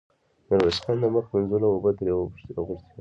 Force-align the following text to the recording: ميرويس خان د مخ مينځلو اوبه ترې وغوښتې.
ميرويس 0.47 0.77
خان 0.83 0.97
د 1.01 1.05
مخ 1.15 1.25
مينځلو 1.33 1.67
اوبه 1.73 1.91
ترې 1.97 2.13
وغوښتې. 2.13 2.95